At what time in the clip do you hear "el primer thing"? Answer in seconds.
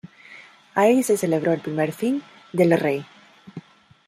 1.53-2.21